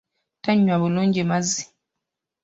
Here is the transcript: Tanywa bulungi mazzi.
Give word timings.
Tanywa 0.43 0.75
bulungi 0.81 1.21
mazzi. 1.29 1.63